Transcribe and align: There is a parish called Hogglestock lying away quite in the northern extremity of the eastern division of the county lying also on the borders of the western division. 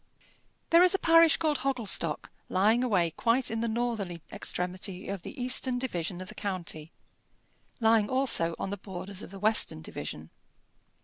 There 0.71 0.81
is 0.81 0.95
a 0.95 0.97
parish 0.97 1.37
called 1.37 1.59
Hogglestock 1.59 2.31
lying 2.49 2.83
away 2.83 3.11
quite 3.11 3.51
in 3.51 3.59
the 3.61 3.67
northern 3.67 4.19
extremity 4.31 5.07
of 5.07 5.21
the 5.21 5.39
eastern 5.39 5.77
division 5.77 6.21
of 6.21 6.27
the 6.27 6.33
county 6.33 6.91
lying 7.79 8.09
also 8.09 8.55
on 8.57 8.71
the 8.71 8.77
borders 8.77 9.21
of 9.21 9.29
the 9.29 9.37
western 9.37 9.83
division. 9.83 10.31